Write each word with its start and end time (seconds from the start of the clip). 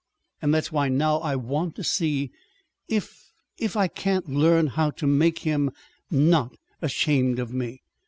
And 0.41 0.51
that's 0.51 0.71
why, 0.71 0.89
now, 0.89 1.17
I 1.19 1.35
want 1.35 1.75
to 1.75 1.83
see 1.83 2.31
if 2.87 3.21
if 3.59 3.77
I 3.77 3.87
can't 3.87 4.27
learn 4.27 4.65
how 4.65 4.89
to 4.89 5.01
to 5.01 5.05
make 5.05 5.37
him 5.41 5.69
not 6.09 6.55
ashamed 6.81 7.37
of 7.37 7.53
me. 7.53 7.83